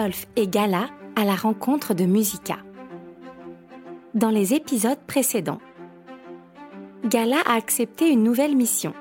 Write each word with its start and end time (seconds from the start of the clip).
Rodolphe 0.00 0.28
et 0.34 0.48
Gala 0.48 0.86
à 1.14 1.26
la 1.26 1.34
rencontre 1.34 1.92
de 1.92 2.06
Musica. 2.06 2.56
Dans 4.14 4.30
les 4.30 4.54
épisodes 4.54 4.98
précédents, 5.06 5.60
Gala 7.04 7.36
a 7.44 7.54
accepté 7.54 8.08
une 8.08 8.22
nouvelle 8.22 8.56
mission 8.56 8.94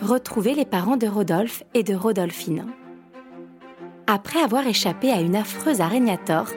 retrouver 0.00 0.54
les 0.54 0.64
parents 0.64 0.96
de 0.96 1.06
Rodolphe 1.06 1.62
et 1.74 1.82
de 1.82 1.94
Rodolphine. 1.94 2.64
Après 4.06 4.40
avoir 4.40 4.66
échappé 4.66 5.10
à 5.10 5.20
une 5.20 5.36
affreuse 5.36 5.82
araignatore, 5.82 6.48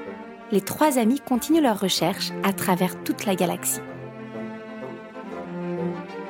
les 0.53 0.61
trois 0.61 0.97
amis 0.97 1.19
continuent 1.19 1.61
leurs 1.61 1.81
recherches 1.81 2.31
à 2.43 2.53
travers 2.53 3.03
toute 3.03 3.25
la 3.25 3.35
galaxie. 3.35 3.81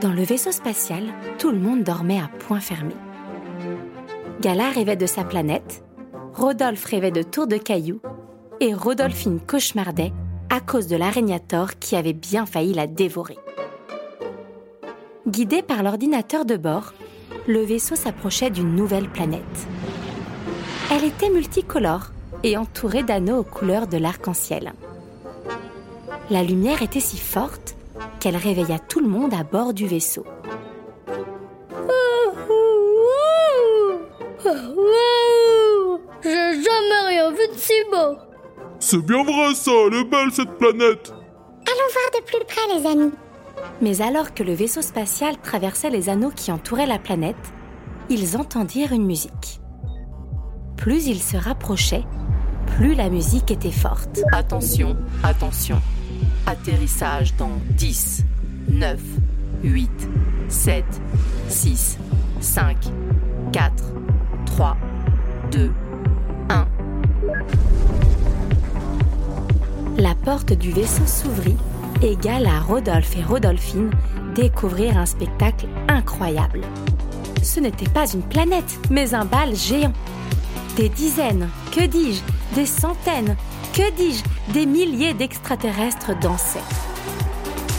Dans 0.02 0.12
le 0.12 0.24
vaisseau 0.24 0.52
spatial, 0.52 1.04
tout 1.38 1.52
le 1.52 1.60
monde 1.60 1.84
dormait 1.84 2.20
à 2.20 2.32
point 2.40 2.60
fermé. 2.60 2.96
Gala 4.42 4.72
rêvait 4.72 4.96
de 4.96 5.06
sa 5.06 5.24
planète, 5.24 5.84
Rodolphe 6.44 6.84
rêvait 6.84 7.10
de 7.10 7.24
tours 7.24 7.48
de 7.48 7.56
cailloux 7.56 8.02
et 8.60 8.74
Rodolphine 8.74 9.40
cauchemardait 9.40 10.12
à 10.50 10.60
cause 10.60 10.88
de 10.88 10.98
l'araignatore 10.98 11.80
qui 11.80 11.96
avait 11.96 12.12
bien 12.12 12.46
failli 12.46 12.74
la 12.74 12.86
dévorer. 12.86 13.38
Guidé 15.26 15.62
par 15.62 15.84
l'ordinateur 15.84 16.44
de 16.44 16.58
bord, 16.58 16.94
le 17.48 17.62
vaisseau 17.62 17.96
s'approchait 17.96 18.50
d'une 18.50 18.76
nouvelle 18.76 19.08
planète. 19.08 19.42
Elle 20.92 21.06
était 21.06 21.30
multicolore 21.30 22.12
et 22.44 22.58
entourée 22.58 23.04
d'anneaux 23.04 23.38
aux 23.38 23.44
couleurs 23.44 23.88
de 23.88 23.96
l'arc-en-ciel. 23.96 24.74
La 26.30 26.44
lumière 26.44 26.82
était 26.82 27.00
si 27.00 27.18
forte 27.18 27.78
qu'elle 28.20 28.36
réveilla 28.36 28.80
tout 28.80 29.00
le 29.00 29.08
monde 29.08 29.34
à 29.34 29.46
bord 29.46 29.74
du 29.74 29.88
vaisseau. 29.88 30.26
C'est 38.80 39.06
bien 39.06 39.24
vrai 39.24 39.54
ça, 39.56 39.72
elle 39.88 39.94
est 39.94 40.04
belle 40.06 40.32
cette 40.32 40.58
planète 40.58 41.14
Allons 41.66 41.92
voir 41.94 42.12
de 42.14 42.26
plus 42.26 42.46
près, 42.46 42.78
les 42.78 42.86
amis. 42.86 43.12
Mais 43.82 44.02
alors 44.02 44.34
que 44.34 44.44
le 44.44 44.54
vaisseau 44.54 44.82
spatial 44.82 45.38
traversait 45.38 45.90
les 45.90 46.10
anneaux 46.10 46.32
qui 46.32 46.52
entouraient 46.52 46.86
la 46.86 47.00
planète, 47.00 47.54
ils 48.10 48.36
entendirent 48.36 48.92
une 48.92 49.06
musique. 49.06 49.62
Plus 50.78 51.08
ils 51.08 51.22
se 51.22 51.38
rapprochaient, 51.38 52.04
plus 52.76 52.96
la 52.96 53.10
musique 53.10 53.52
était 53.52 53.72
forte. 53.72 54.22
Attention, 54.34 54.98
attention. 55.24 55.82
Atterrissage 56.46 57.36
dans 57.38 57.52
10, 57.70 58.26
9, 58.70 59.00
8, 59.64 59.90
7, 60.50 60.84
6, 61.48 61.98
5, 62.42 62.78
4, 63.54 63.72
3, 64.46 64.78
2, 65.52 65.72
La 70.04 70.16
porte 70.16 70.52
du 70.52 70.74
vaisseau 70.74 71.06
s'ouvrit 71.06 71.56
et 72.02 72.18
Gala, 72.18 72.60
Rodolphe 72.60 73.16
et 73.16 73.24
Rodolphine 73.24 73.90
découvrirent 74.36 74.98
un 74.98 75.06
spectacle 75.06 75.66
incroyable. 75.88 76.60
Ce 77.42 77.62
n'était 77.62 77.90
pas 77.90 78.12
une 78.12 78.22
planète, 78.22 78.80
mais 78.90 79.14
un 79.14 79.24
bal 79.24 79.56
géant. 79.56 79.94
Des 80.76 80.90
dizaines, 80.90 81.48
que 81.72 81.86
dis-je, 81.86 82.20
des 82.54 82.66
centaines, 82.66 83.38
que 83.72 83.90
dis-je, 83.96 84.52
des 84.52 84.66
milliers 84.66 85.14
d'extraterrestres 85.14 86.20
dansaient. 86.20 86.60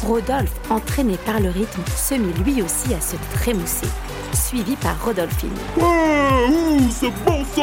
Rodolphe, 0.06 0.54
entraîné 0.70 1.18
par 1.26 1.40
le 1.40 1.50
rythme, 1.50 1.82
se 1.94 2.14
mit 2.14 2.32
lui 2.42 2.62
aussi 2.62 2.94
à 2.94 3.02
se 3.02 3.16
trémousser, 3.34 3.88
suivi 4.32 4.76
par 4.76 4.96
Rodolphine. 5.04 5.50
Ouais, 5.76 6.48
ouh, 6.48 6.88
c'est 6.90 7.12
bon 7.26 7.44
ça. 7.54 7.60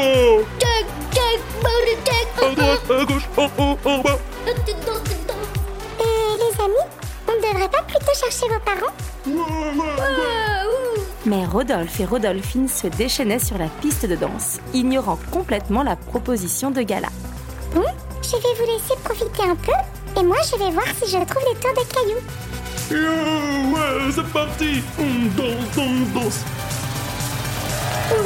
À 2.43 2.55
droite, 2.55 2.91
à 2.91 3.05
gauche, 3.05 3.29
en 3.37 3.45
haut, 3.57 3.77
en 3.85 3.97
bas 4.03 4.19
Et 4.51 6.37
les 6.37 6.63
amis, 6.63 6.87
on 7.27 7.31
ne 7.31 7.37
devrait 7.37 7.69
pas 7.69 7.83
plutôt 7.83 8.13
chercher 8.13 8.47
vos 8.49 8.59
parents. 8.59 8.93
Mais 11.25 11.45
Rodolphe 11.45 11.99
et 12.01 12.05
Rodolphine 12.05 12.67
se 12.67 12.87
déchaînaient 12.87 13.39
sur 13.39 13.57
la 13.57 13.67
piste 13.67 14.05
de 14.05 14.15
danse, 14.15 14.59
ignorant 14.73 15.17
complètement 15.31 15.83
la 15.83 15.95
proposition 15.95 16.69
de 16.69 16.81
Gala. 16.81 17.07
Bon, 17.73 17.85
je 18.21 18.31
vais 18.31 18.53
vous 18.57 18.65
laisser 18.65 18.95
profiter 19.03 19.43
un 19.43 19.55
peu. 19.55 19.71
Et 20.19 20.23
moi, 20.23 20.37
je 20.43 20.57
vais 20.57 20.71
voir 20.71 20.87
si 21.01 21.09
je 21.09 21.17
trouve 21.23 21.43
des 21.45 21.59
tours 21.59 21.73
de 21.73 21.85
cailloux. 21.93 22.21
Yeah, 22.91 23.71
ouais, 23.71 24.11
c'est 24.13 24.27
parti 24.33 24.83
On 24.99 25.27
danse, 25.37 25.77
on 25.77 26.19
danse 26.19 26.39
Ouais, 28.11 28.17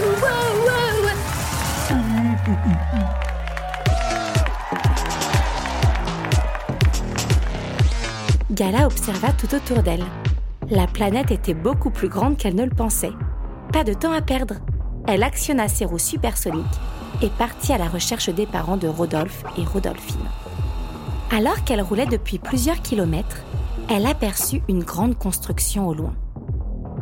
ouais, 0.65 0.95
ouais. 1.05 1.15
Gala 8.55 8.85
observa 8.85 9.33
tout 9.33 9.53
autour 9.53 9.83
d'elle. 9.83 10.05
La 10.69 10.87
planète 10.87 11.29
était 11.29 11.53
beaucoup 11.53 11.89
plus 11.89 12.07
grande 12.07 12.37
qu'elle 12.37 12.55
ne 12.55 12.63
le 12.63 12.73
pensait. 12.73 13.11
Pas 13.73 13.83
de 13.83 13.93
temps 13.93 14.13
à 14.13 14.21
perdre. 14.21 14.55
Elle 15.07 15.23
actionna 15.23 15.67
ses 15.67 15.83
roues 15.83 15.99
supersoniques 15.99 16.63
et 17.21 17.27
partit 17.29 17.73
à 17.73 17.77
la 17.77 17.89
recherche 17.89 18.29
des 18.29 18.45
parents 18.45 18.77
de 18.77 18.87
Rodolphe 18.87 19.43
et 19.57 19.65
Rodolphine. 19.65 20.29
Alors 21.31 21.65
qu'elle 21.65 21.81
roulait 21.81 22.05
depuis 22.05 22.39
plusieurs 22.39 22.81
kilomètres, 22.81 23.43
elle 23.89 24.05
aperçut 24.05 24.61
une 24.69 24.83
grande 24.83 25.17
construction 25.17 25.89
au 25.89 25.93
loin. 25.93 26.13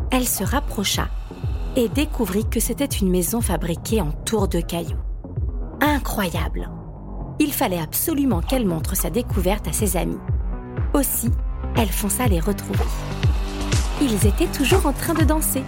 Elle 0.09 0.28
se 0.28 0.44
rapprocha 0.44 1.08
et 1.75 1.88
découvrit 1.88 2.50
que 2.50 2.59
c'était 2.59 2.85
une 2.85 3.12
maison 3.12 3.41
fabriquée 3.41 4.02
en 4.02 4.12
tours 4.25 4.47
de 4.47 4.59
cailloux. 4.59 4.97
Incroyable 5.81 6.72
Il 7.38 7.53
fallait 7.53 7.80
absolument 7.80 8.41
qu'elle 8.41 8.66
montre 8.66 8.96
sa 8.96 9.11
découverte 9.11 9.67
à 9.67 9.72
ses 9.72 9.97
amis. 9.97 10.17
Aussi, 10.93 11.31
elle 11.75 11.90
fonça 11.90 12.28
les 12.28 12.40
retrouver. 12.40 12.85
Ils 14.01 14.28
étaient 14.28 14.47
toujours 14.47 14.85
en 14.85 14.93
train 14.93 15.13
de 15.13 15.23
danser. 15.23 15.63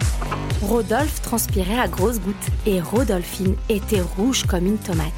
Rodolphe 0.61 1.21
transpirait 1.21 1.79
à 1.79 1.87
grosses 1.87 2.19
gouttes 2.19 2.35
et 2.65 2.79
Rodolphine 2.79 3.55
était 3.69 4.01
rouge 4.01 4.43
comme 4.45 4.65
une 4.67 4.77
tomate. 4.77 5.11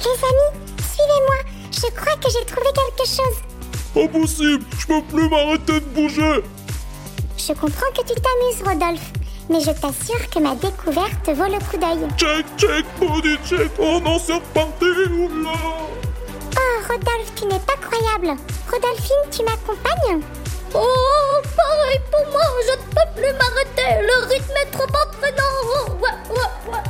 Les 0.00 0.10
amis, 0.10 0.60
suivez-moi. 0.78 1.36
Je 1.70 1.90
crois 1.94 2.16
que 2.16 2.28
j'ai 2.30 2.44
trouvé 2.44 2.66
quelque 2.74 3.08
chose. 3.08 4.04
Impossible 4.04 4.64
Je 4.78 4.86
peux 4.86 5.02
plus 5.02 5.28
m'arrêter 5.28 5.74
de 5.74 5.86
bouger 5.94 6.42
Je 7.38 7.52
comprends 7.52 7.90
que 7.96 8.02
tu 8.02 8.14
t'amuses, 8.14 8.62
Rodolphe. 8.64 9.12
Mais 9.50 9.60
je 9.60 9.70
t'assure 9.70 10.28
que 10.30 10.38
ma 10.40 10.54
découverte 10.56 11.28
vaut 11.28 11.44
le 11.44 11.58
coup 11.70 11.76
d'œil. 11.76 12.08
Check, 12.16 12.46
check, 12.56 12.84
body 12.98 13.36
check 13.46 13.70
Oh 13.78 14.00
non, 14.02 14.18
c'est 14.18 14.34
reparti 14.34 14.86
Oula 15.12 15.52
Oh, 15.52 16.03
Rodolphe, 16.86 17.34
tu 17.34 17.46
n'es 17.46 17.60
pas 17.60 17.76
croyable. 17.80 18.40
Rodolphine, 18.70 19.30
tu 19.30 19.42
m'accompagnes 19.42 20.20
Oh, 20.74 21.40
pareil 21.56 22.00
pour 22.10 22.32
moi, 22.32 22.42
je 22.66 22.72
ne 22.72 22.84
peux 22.94 23.08
plus 23.14 23.32
m'arrêter. 23.32 24.02
Le 24.02 24.26
rythme 24.28 24.56
est 24.62 24.70
trop 24.70 24.84
entraînant. 24.84 25.96
Ouais, 26.00 26.18
ouais, 26.30 26.72
ouais. 26.72 26.84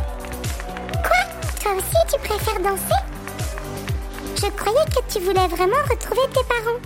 Quoi? 1.02 1.22
Toi 1.62 1.72
aussi, 1.76 2.00
tu 2.12 2.18
préfères 2.20 2.60
danser? 2.60 3.02
Je 4.36 4.48
croyais 4.50 4.84
que 4.86 5.12
tu 5.12 5.20
voulais 5.20 5.46
vraiment 5.48 5.82
retrouver 5.88 6.26
tes 6.32 6.44
parents. 6.44 6.80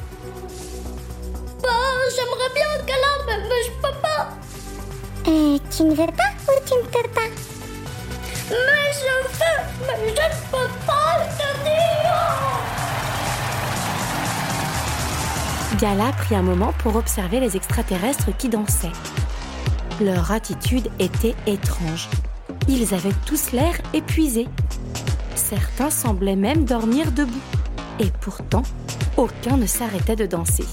Bah, 1.63 1.69
j'aimerais 2.15 2.53
bien, 2.55 2.85
Gala, 2.85 3.13
mais, 3.27 3.39
mais 3.49 3.63
je 3.65 3.71
peux 3.81 3.97
pas. 4.03 4.29
Euh, 5.29 5.59
tu 5.71 5.83
ne 5.85 5.95
veux 5.95 6.13
pas 6.13 6.33
ou 6.49 6.61
tu 6.67 6.75
ne 6.75 6.83
peux 6.83 7.09
pas? 7.11 7.29
Mais 8.51 8.93
je 8.93 9.05
veux, 9.39 9.61
mais 9.87 10.09
je 10.09 10.13
ne 10.13 10.51
peux 10.51 10.71
pas 10.87 11.19
le 11.19 11.27
tenir. 11.39 12.58
Gala 15.81 16.11
prit 16.11 16.35
un 16.35 16.43
moment 16.43 16.73
pour 16.79 16.97
observer 16.97 17.39
les 17.39 17.57
extraterrestres 17.57 18.37
qui 18.37 18.49
dansaient. 18.49 18.91
Leur 20.01 20.33
attitude 20.33 20.89
était 20.99 21.37
étrange. 21.47 22.09
Ils 22.67 22.95
avaient 22.95 23.15
tous 23.27 23.53
l'air 23.53 23.75
épuisés. 23.95 24.49
Certains 25.37 25.91
semblaient 25.91 26.35
même 26.35 26.65
dormir 26.65 27.13
debout. 27.13 27.41
Et 28.01 28.11
pourtant, 28.21 28.65
aucun 29.17 29.57
ne 29.57 29.67
s'arrêtait 29.67 30.17
de 30.17 30.27
danser. 30.27 30.65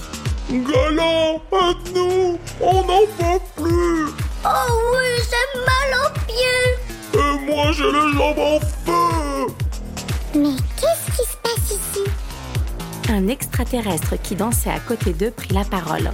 Gala, 0.50 1.34
aide-nous 1.52 2.38
On 2.60 2.74
n'en 2.74 3.06
peut 3.16 3.44
plus 3.54 4.06
Oh 4.44 4.72
oui, 4.92 5.22
j'ai 5.22 5.60
mal 5.60 6.00
aux 6.04 6.12
pieds. 6.26 7.20
Et 7.20 7.46
moi, 7.46 7.70
j'ai 7.70 7.84
les 7.84 8.12
jambes 8.12 8.38
en 8.38 8.60
feu 8.60 9.54
Mais 10.34 10.56
qu'est-ce 10.80 11.05
Un 13.08 13.28
extraterrestre 13.28 14.20
qui 14.20 14.34
dansait 14.34 14.70
à 14.70 14.80
côté 14.80 15.12
d'eux 15.12 15.30
prit 15.30 15.54
la 15.54 15.64
parole. 15.64 16.10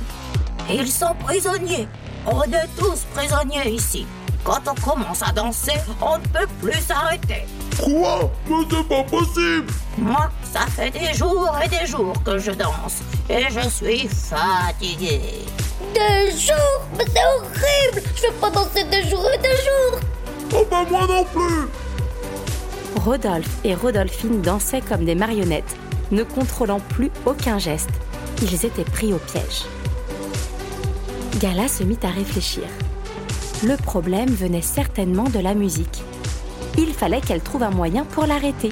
Ils 0.71 0.89
sont 0.89 1.15
prisonniers. 1.21 1.89
On 2.27 2.43
est 2.43 2.69
tous 2.79 3.07
prisonniers 3.15 3.71
ici. 3.71 4.07
Quand 4.45 4.61
on 4.69 4.75
commence 4.75 5.23
à 5.23 5.33
danser, 5.33 5.73
on 6.03 6.19
ne 6.19 6.25
peut 6.25 6.47
plus 6.61 6.81
s'arrêter. 6.81 7.47
Quoi? 7.83 8.31
Mais 8.49 8.57
c'est 8.71 8.89
pas 8.89 9.03
possible 9.05 9.73
Moi, 9.97 10.31
ça 10.53 10.67
fait 10.67 10.91
des 10.91 11.15
jours 11.15 11.57
et 11.65 11.69
des 11.69 11.87
jours 11.87 12.15
que 12.25 12.39
je 12.39 12.51
danse. 12.51 13.03
Et 13.31 13.45
je 13.51 13.69
suis 13.71 14.09
fatiguée. 14.09 15.47
Des 15.95 16.31
jours, 16.37 16.83
mais 16.99 17.05
c'est 17.07 17.25
horrible. 17.25 18.09
Je 18.17 18.23
vais 18.23 18.39
pas 18.41 18.51
danser 18.51 18.85
des 18.85 19.09
jours 19.09 19.29
et 19.35 19.39
des 19.39 19.49
jours. 19.49 20.01
Oh 20.55 20.67
ben 20.71 20.85
moi 20.91 21.07
non 21.07 21.25
plus 21.25 21.69
Rodolphe 23.03 23.57
et 23.65 23.75
Rodolphine 23.75 24.43
dansaient 24.43 24.83
comme 24.83 25.07
des 25.07 25.15
marionnettes, 25.15 25.77
ne 26.11 26.23
contrôlant 26.23 26.81
plus 26.81 27.11
aucun 27.27 27.59
geste. 27.59 27.91
Ils 28.43 28.65
étaient 28.65 28.85
pris 28.85 29.13
au 29.13 29.19
piège. 29.19 29.65
Gala 31.39 31.69
se 31.69 31.85
mit 31.85 31.99
à 32.03 32.11
réfléchir. 32.11 32.65
Le 33.65 33.77
problème 33.77 34.29
venait 34.29 34.63
certainement 34.63 35.29
de 35.29 35.39
la 35.39 35.55
musique. 35.55 36.03
Il 36.79 36.93
fallait 36.93 37.21
qu'elle 37.21 37.43
trouve 37.43 37.63
un 37.63 37.71
moyen 37.71 38.05
pour 38.05 38.27
l'arrêter. 38.27 38.71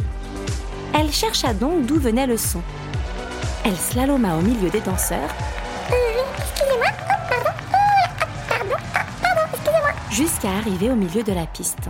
Elle 0.98 1.12
chercha 1.12 1.54
donc 1.54 1.86
d'où 1.86 1.98
venait 1.98 2.26
le 2.26 2.36
son. 2.36 2.60
Elle 3.64 3.76
slaloma 3.76 4.36
au 4.36 4.40
milieu 4.40 4.70
des 4.70 4.80
danseurs 4.80 5.30
oh, 5.90 5.94
oh, 5.94 6.82
ah, 6.82 8.56
ah, 8.56 9.92
jusqu'à 10.10 10.50
arriver 10.50 10.90
au 10.90 10.96
milieu 10.96 11.22
de 11.22 11.32
la 11.32 11.46
piste. 11.46 11.88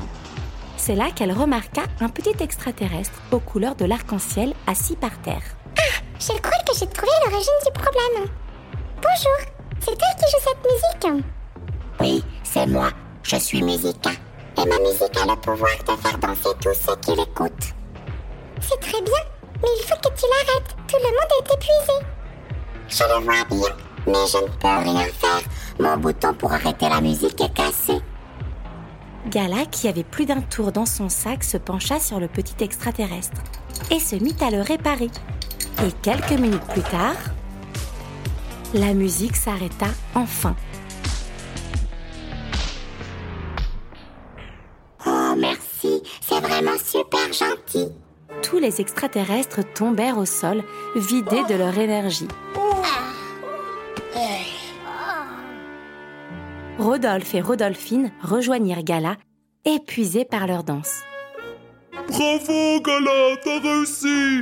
C'est 0.91 0.97
là 0.97 1.13
qu'elle 1.15 1.31
remarqua 1.31 1.83
un 2.01 2.09
petit 2.09 2.35
extraterrestre 2.43 3.23
aux 3.31 3.39
couleurs 3.39 3.77
de 3.77 3.85
l'arc-en-ciel 3.85 4.55
assis 4.67 4.97
par 4.97 5.23
terre. 5.23 5.45
Je 6.19 6.33
crois 6.33 6.59
que 6.67 6.77
j'ai 6.77 6.89
trouvé 6.89 7.13
l'origine 7.25 7.53
du 7.65 7.73
problème. 7.81 8.29
Bonjour, 8.97 9.53
c'est 9.79 9.97
toi 9.97 10.09
qui 10.19 10.25
joue 10.33 10.43
cette 10.43 11.07
musique 11.13 11.25
Oui, 12.01 12.25
c'est 12.43 12.67
moi. 12.67 12.89
Je 13.23 13.37
suis 13.37 13.63
Musica. 13.63 14.11
Et 14.11 14.65
ma 14.69 14.81
musique 14.81 15.17
a 15.17 15.27
le 15.27 15.37
pouvoir 15.41 15.71
de 15.87 15.93
faire 15.93 16.19
danser 16.19 16.57
tous 16.61 16.75
ceux 16.75 16.97
qui 16.97 17.11
l'écoutent. 17.15 17.73
C'est 18.61 18.81
très 18.81 19.01
bien, 19.01 19.23
mais 19.63 19.69
il 19.79 19.85
faut 19.87 19.95
que 19.95 20.13
tu 20.17 20.25
l'arrêtes. 20.27 20.75
Tout 20.89 20.97
le 20.97 21.05
monde 21.05 21.33
est 21.39 21.55
épuisé. 21.55 21.99
Je 22.89 23.05
le 23.05 23.25
vois 23.25 23.45
bien, 23.49 23.77
mais 24.09 24.27
je 24.27 24.39
ne 24.39 24.51
peux 24.59 24.91
rien 24.91 25.07
faire. 25.13 25.43
Mon 25.79 25.97
bouton 25.99 26.35
pour 26.35 26.53
arrêter 26.53 26.89
la 26.89 27.01
musique 27.01 27.41
est 27.41 27.55
cassé. 27.55 28.03
Gala, 29.29 29.67
qui 29.67 29.89
avait 29.89 30.05
plus 30.05 30.27
d'un 30.27 30.41
tour 30.41 30.73
dans 30.73 30.87
son 30.87 31.09
sac, 31.09 31.45
se 31.45 31.57
pencha 31.57 32.01
sur 32.01 32.21
le 32.21 32.29
petit 32.29 32.65
extraterrestre 32.65 33.43
et 33.91 34.01
se 34.01 34.17
mit 34.17 34.37
à 34.41 34.51
le 34.51 34.63
réparer. 34.63 35.11
Et 35.85 35.93
quelques 36.03 36.33
minutes 36.33 36.67
plus 36.69 36.83
tard, 36.83 37.17
la 38.75 38.95
musique 38.95 39.37
s'arrêta 39.37 39.87
enfin. 40.15 40.55
Oh, 45.07 45.35
merci. 45.37 46.03
C'est 46.21 46.41
vraiment 46.41 46.79
super 46.83 47.33
gentil. 47.33 47.93
Tous 48.43 48.59
les 48.59 48.81
extraterrestres 48.81 49.61
tombèrent 49.75 50.19
au 50.19 50.25
sol, 50.25 50.63
vidés 50.97 51.43
de 51.49 51.55
leur 51.55 51.77
énergie. 51.79 52.29
Rodolphe 56.91 57.37
et 57.37 57.41
Rodolphine 57.41 58.11
rejoignirent 58.21 58.83
Gala, 58.83 59.15
épuisés 59.65 60.25
par 60.25 60.49
leur 60.49 60.65
danse. 60.65 61.03
Bravo, 62.09 62.81
Gala, 62.81 63.37
t'as 63.45 63.61
réussi 63.61 64.41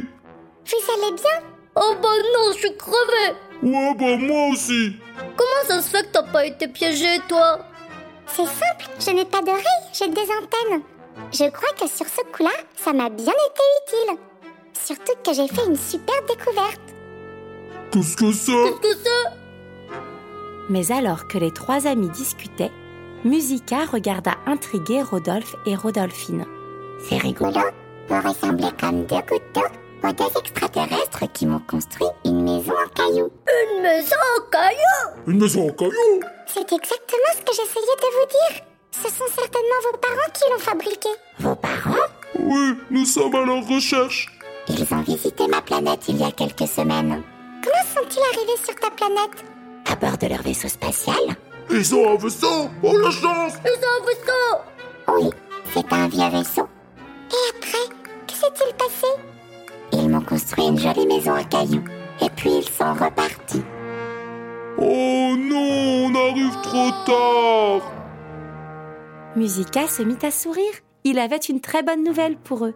Vous 0.65 0.93
allez 0.95 1.15
bien 1.15 1.47
Oh 1.77 1.95
bah 2.03 2.09
non, 2.09 2.53
je 2.55 2.59
suis 2.61 2.77
crevée. 2.79 3.37
Ouais, 3.63 3.95
bah 3.99 4.17
moi 4.17 4.49
aussi 4.51 4.97
Comment 5.37 5.63
ça 5.67 5.83
se 5.83 5.91
fait 5.91 6.05
que 6.05 6.13
t'as 6.13 6.23
pas 6.23 6.47
été 6.47 6.69
piégé, 6.69 7.19
toi? 7.29 7.59
C'est 8.27 8.47
simple, 8.47 8.87
je 8.99 9.11
n'ai 9.11 9.27
pas 9.27 9.43
d'oreilles, 9.43 9.85
j'ai 9.93 10.09
des 10.09 10.23
antennes. 10.23 10.83
Je 11.31 11.51
crois 11.51 11.75
que 11.79 11.87
sur 11.87 12.07
ce 12.07 12.23
coup-là, 12.33 12.57
ça 12.77 12.95
m'a 12.95 13.11
bien 13.11 13.35
été 13.35 13.63
utile. 13.83 14.19
Surtout 14.73 15.13
que 15.23 15.35
j'ai 15.35 15.49
fait 15.49 15.67
une 15.67 15.77
super 15.77 16.17
découverte. 16.27 16.81
Qu'est-ce 17.93 18.17
que 18.17 18.33
c'est? 18.33 18.53
Qu'est-ce 18.53 18.81
que 18.81 19.03
c'est? 19.05 19.48
Mais 20.69 20.93
alors 20.93 21.27
que 21.29 21.39
les 21.39 21.51
trois 21.51 21.87
amis 21.87 22.11
discutaient, 22.11 22.73
Musica 23.25 23.85
regarda 23.85 24.33
intrigué 24.47 25.03
Rodolphe 25.03 25.57
et 25.67 25.75
Rodolphine. 25.75 26.45
C'est 27.09 27.17
rigolo. 27.19 27.61
Vous 28.09 28.21
ressemblez 28.29 28.69
comme 28.81 29.05
deux 29.07 29.17
gouttes 29.29 29.43
d'eau 29.55 29.63
aux 30.09 30.13
deux 30.13 30.39
extraterrestres 30.39 31.25
qui 31.33 31.47
m'ont 31.47 31.59
construit 31.61 32.07
une 32.25 32.43
maison 32.45 32.73
en 32.73 32.89
cailloux. 32.95 33.31
Une 33.75 33.83
maison 33.83 34.17
en 34.37 34.51
caillou 34.51 35.23
Une 35.27 35.41
maison 35.41 35.69
en 35.69 35.73
caillou 35.73 36.21
C'est 36.47 36.61
exactement 36.61 37.33
ce 37.35 37.43
que 37.43 37.53
j'essayais 37.53 37.97
de 37.97 38.21
vous 38.21 38.27
dire. 38.29 38.63
Ce 38.93 39.09
sont 39.09 39.25
certainement 39.35 39.81
vos 39.91 39.99
parents 39.99 40.33
qui 40.33 40.43
l'ont 40.51 40.59
fabriqué. 40.59 41.09
Vos 41.41 41.55
parents? 41.57 42.07
Oui, 42.39 42.75
nous 42.91 43.05
sommes 43.05 43.35
à 43.35 43.45
leur 43.45 43.67
recherche 43.67 44.29
Ils 44.69 44.87
ont 44.95 45.03
visité 45.03 45.47
ma 45.49 45.61
planète 45.61 46.03
il 46.09 46.19
y 46.19 46.25
a 46.25 46.31
quelques 46.31 46.69
semaines. 46.69 47.23
Comment 47.65 48.03
sont-ils 48.03 48.37
arrivés 48.37 48.65
sur 48.65 48.75
ta 48.77 48.91
planète? 48.91 49.45
Bord 50.01 50.19
de 50.19 50.27
leur 50.27 50.43
vaisseau 50.43 50.69
spatial? 50.69 51.15
Ils 51.71 51.95
ont 51.95 52.15
un 52.15 52.17
vaisseau 52.17 52.71
Oh 52.83 52.97
la 52.97 53.11
chance 53.11 53.55
Ils 53.65 53.85
ont 53.85 54.03
un 54.03 54.07
vaisseau 54.07 54.59
Oui, 55.09 55.31
c'est 55.73 55.93
un 55.93 56.09
vieux 56.09 56.29
vaisseau. 56.39 56.69
Et 57.31 57.57
après, 57.57 57.97
que 58.27 58.33
s'est-il 58.33 58.75
passé? 58.77 59.07
Ils 59.93 60.09
m'ont 60.09 60.23
construit 60.23 60.67
une 60.67 60.79
jolie 60.79 61.07
maison 61.07 61.35
à 61.35 61.45
cailloux. 61.45 61.85
Et 62.21 62.31
puis 62.31 62.51
ils 62.51 62.69
sont 62.69 62.95
repartis. 62.95 63.63
Oh 64.79 65.35
non, 65.37 66.07
on 66.07 66.15
arrive 66.15 66.57
trop 66.63 66.91
tard 67.07 67.93
Musica 69.37 69.87
se 69.87 70.03
mit 70.03 70.19
à 70.23 70.31
sourire. 70.31 70.65
Il 71.05 71.19
avait 71.19 71.37
une 71.37 71.61
très 71.61 71.83
bonne 71.83 72.03
nouvelle 72.05 72.37
pour 72.37 72.65
eux. 72.67 72.75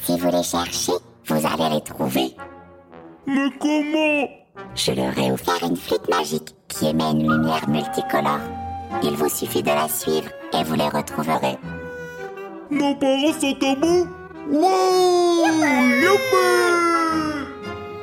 Si 0.00 0.18
vous 0.18 0.30
les 0.30 0.42
cherchez, 0.42 0.92
vous 1.26 1.46
allez 1.46 1.74
les 1.74 1.80
trouver. 1.82 2.34
Mais 3.26 3.48
comment? 3.60 4.28
Je 4.74 4.92
leur 4.92 5.16
ai 5.18 5.32
offert 5.32 5.62
une 5.62 5.76
flûte 5.76 6.08
magique 6.08 6.54
qui 6.68 6.86
émet 6.86 7.10
une 7.10 7.30
lumière 7.30 7.68
multicolore. 7.68 8.40
Il 9.02 9.12
vous 9.12 9.28
suffit 9.28 9.62
de 9.62 9.68
la 9.68 9.88
suivre 9.88 10.30
et 10.52 10.62
vous 10.64 10.74
les 10.74 10.88
retrouverez. 10.88 11.56
Nos 12.70 12.94
parents 12.94 13.32
sont 13.40 13.64
au 13.64 13.76
bout 13.76 14.08
Wow 14.50 15.46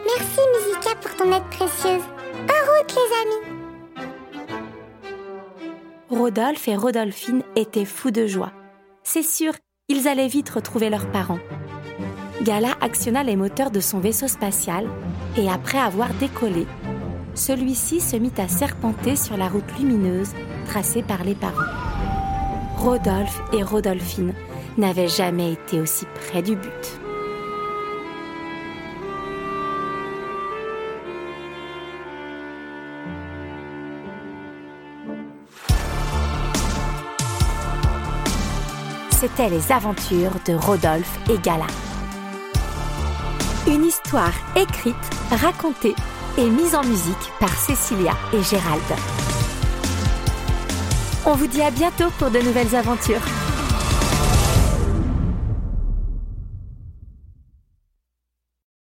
Merci 0.05 0.41
Musica 0.53 0.95
pour 1.01 1.15
ton 1.15 1.31
aide 1.31 1.43
précieuse. 1.51 2.03
En 2.41 2.61
route 2.67 2.95
les 2.95 3.11
amis 3.21 3.61
Rodolphe 6.09 6.67
et 6.67 6.75
Rodolphine 6.75 7.43
étaient 7.55 7.85
fous 7.85 8.11
de 8.11 8.27
joie. 8.27 8.51
C'est 9.03 9.23
sûr, 9.23 9.53
ils 9.87 10.07
allaient 10.07 10.27
vite 10.27 10.49
retrouver 10.49 10.89
leurs 10.89 11.09
parents. 11.11 11.39
Gala 12.43 12.75
actionna 12.81 13.21
les 13.21 13.35
moteurs 13.35 13.69
de 13.69 13.79
son 13.79 13.99
vaisseau 13.99 14.27
spatial 14.27 14.87
et 15.37 15.47
après 15.47 15.77
avoir 15.77 16.11
décollé, 16.15 16.65
celui-ci 17.35 18.01
se 18.01 18.15
mit 18.15 18.31
à 18.39 18.47
serpenter 18.47 19.15
sur 19.15 19.37
la 19.37 19.47
route 19.47 19.77
lumineuse 19.77 20.31
tracée 20.65 21.03
par 21.03 21.23
les 21.23 21.35
parents. 21.35 21.53
Rodolphe 22.77 23.41
et 23.53 23.61
Rodolphine 23.61 24.33
n'avaient 24.75 25.07
jamais 25.07 25.53
été 25.53 25.79
aussi 25.79 26.05
près 26.15 26.41
du 26.41 26.55
but. 26.55 26.71
C'étaient 39.11 39.49
les 39.49 39.71
aventures 39.71 40.33
de 40.47 40.53
Rodolphe 40.55 41.19
et 41.29 41.37
Gala. 41.37 41.67
Une 43.67 43.85
histoire 43.85 44.33
écrite, 44.55 44.95
racontée 45.29 45.93
et 46.35 46.49
mise 46.49 46.73
en 46.73 46.83
musique 46.83 47.31
par 47.39 47.55
Cécilia 47.55 48.13
et 48.33 48.41
Gérald. 48.41 48.81
On 51.27 51.35
vous 51.35 51.45
dit 51.45 51.61
à 51.61 51.69
bientôt 51.69 52.09
pour 52.17 52.31
de 52.31 52.39
nouvelles 52.39 52.75
aventures. 52.75 53.21